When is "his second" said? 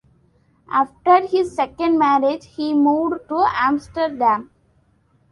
1.27-1.99